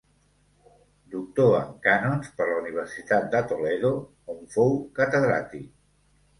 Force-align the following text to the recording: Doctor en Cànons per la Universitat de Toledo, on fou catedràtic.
Doctor 1.15 1.57
en 1.57 1.75
Cànons 1.83 2.33
per 2.41 2.49
la 2.53 2.57
Universitat 2.63 3.29
de 3.37 3.43
Toledo, 3.53 3.95
on 4.37 4.43
fou 4.59 4.77
catedràtic. 5.01 5.73